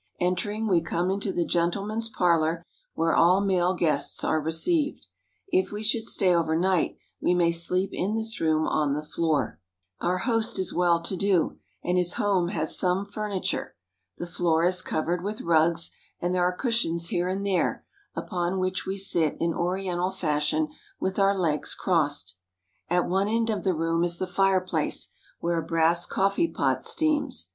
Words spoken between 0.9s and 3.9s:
into the gentleman's parlor, where all male